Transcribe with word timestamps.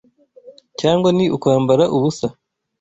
Cyangwa 0.79 1.09
ni 1.17 1.25
ukwambara 1.35 1.83
ubusa 1.95 2.27